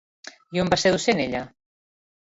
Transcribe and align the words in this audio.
I 0.57 0.61
on 0.63 0.71
va 0.75 0.79
ser 0.85 0.93
docent 0.95 1.21
ella? 1.29 1.43